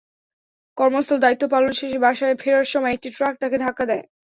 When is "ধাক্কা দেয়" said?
3.63-4.03